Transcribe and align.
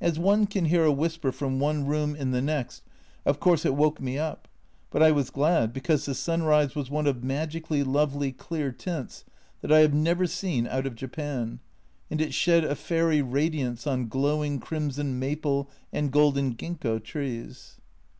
As 0.00 0.18
one 0.18 0.46
can 0.48 0.64
hear 0.64 0.82
a 0.84 0.90
whisper 0.90 1.30
from 1.30 1.60
one 1.60 1.86
room 1.86 2.16
in 2.16 2.32
the 2.32 2.42
next, 2.42 2.82
of 3.24 3.38
course 3.38 3.64
it 3.64 3.76
woke 3.76 4.00
me 4.00 4.18
up, 4.18 4.48
but 4.90 5.00
I 5.00 5.12
was 5.12 5.30
glad, 5.30 5.72
because 5.72 6.04
the 6.06 6.14
sunrise 6.16 6.74
was 6.74 6.90
one 6.90 7.06
of 7.06 7.22
magically 7.22 7.84
lovely 7.84 8.32
clear 8.32 8.72
tints, 8.72 9.24
that 9.60 9.70
I 9.70 9.78
have 9.78 9.94
never 9.94 10.26
seen 10.26 10.66
out 10.66 10.86
of 10.86 10.96
Japan, 10.96 11.60
and 12.10 12.20
it 12.20 12.34
shed 12.34 12.64
a 12.64 12.74
fairy 12.74 13.22
radiance 13.22 13.86
on 13.86 14.08
glowing 14.08 14.58
crimson 14.58 15.20
maple 15.20 15.70
and 15.92 16.10
golden 16.10 16.56
Ginkgo 16.56 16.98
trees. 17.04 17.76